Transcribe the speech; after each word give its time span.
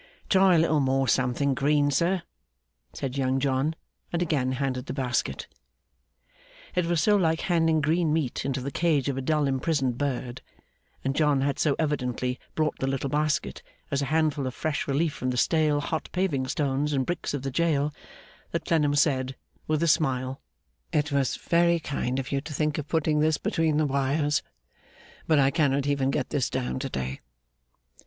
'Try 0.29 0.55
a 0.55 0.57
little 0.57 0.79
more 0.79 1.07
something 1.07 1.53
green, 1.53 1.91
sir,' 1.91 2.23
said 2.91 3.19
Young 3.19 3.39
John; 3.39 3.75
and 4.11 4.19
again 4.19 4.53
handed 4.53 4.87
the 4.87 4.95
basket. 4.95 5.45
It 6.73 6.87
was 6.87 6.99
so 6.99 7.15
like 7.15 7.41
handing 7.41 7.81
green 7.81 8.11
meat 8.11 8.43
into 8.43 8.61
the 8.61 8.71
cage 8.71 9.09
of 9.09 9.17
a 9.19 9.21
dull 9.21 9.45
imprisoned 9.45 9.99
bird, 9.99 10.41
and 11.03 11.15
John 11.15 11.41
had 11.41 11.59
so 11.59 11.75
evidently 11.77 12.39
brought 12.55 12.79
the 12.79 12.87
little 12.87 13.11
basket 13.11 13.61
as 13.91 14.01
a 14.01 14.05
handful 14.05 14.47
of 14.47 14.55
fresh 14.55 14.87
relief 14.87 15.13
from 15.13 15.29
the 15.29 15.37
stale 15.37 15.79
hot 15.79 16.09
paving 16.11 16.47
stones 16.47 16.93
and 16.93 17.05
bricks 17.05 17.35
of 17.35 17.43
the 17.43 17.51
jail, 17.51 17.93
that 18.49 18.65
Clennam 18.65 18.95
said, 18.95 19.35
with 19.67 19.83
a 19.83 19.87
smile, 19.87 20.41
'It 20.91 21.11
was 21.11 21.35
very 21.35 21.79
kind 21.79 22.17
of 22.17 22.31
you 22.31 22.41
to 22.41 22.53
think 22.55 22.79
of 22.79 22.87
putting 22.87 23.19
this 23.19 23.37
between 23.37 23.77
the 23.77 23.85
wires; 23.85 24.41
but 25.27 25.37
I 25.37 25.51
cannot 25.51 25.85
even 25.85 26.09
get 26.09 26.31
this 26.31 26.49
down 26.49 26.79
to 26.79 26.89
day. 26.89 27.21